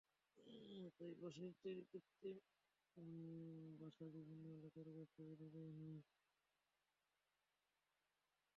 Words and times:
তাই 0.97 1.11
বাঁশের 1.21 1.51
তৈরি 1.61 1.83
কৃত্রিম 1.91 2.37
বাসা 3.79 4.05
বিভিন্ন 4.15 4.45
এলাকার 4.55 4.87
গাছে 4.95 5.21
বেঁধে 5.29 5.47
দেওয়া 5.53 5.73
হচ্ছে। 5.91 6.23